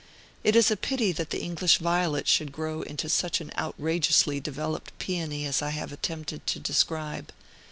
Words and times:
It 0.43 0.55
is 0.55 0.71
a 0.71 0.75
pity 0.75 1.11
that 1.11 1.29
the 1.29 1.43
English 1.43 1.77
violet 1.77 2.27
should 2.27 2.51
grow 2.51 2.81
into 2.81 3.07
such 3.07 3.39
an 3.39 3.51
outrageously 3.55 4.39
developed 4.39 4.97
peony 4.97 5.45
as 5.45 5.61
I 5.61 5.69
have 5.69 5.91
attempted 5.93 6.47
to 6.47 6.57
describe. 6.59 7.31